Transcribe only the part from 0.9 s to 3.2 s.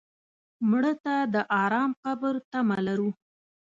ته د ارام قبر تمه لرو